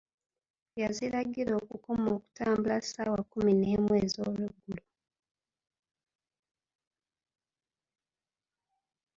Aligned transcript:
Yaziragira 0.81 1.51
okukoma 1.61 2.07
okutambula 2.17 2.75
ssaawa 2.81 3.21
kkumi 3.23 3.51
n'emu 3.59 3.91
ez'olweggulo. 4.03 4.83